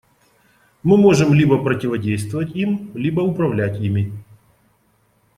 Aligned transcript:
Мы 0.81 0.97
можем 0.97 1.31
либо 1.31 1.59
противодействовать 1.59 2.55
им, 2.55 2.89
либо 2.95 3.21
управлять 3.21 3.79
ими. 3.79 4.11